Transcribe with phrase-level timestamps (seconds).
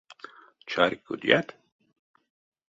[0.69, 1.47] Чарькодят?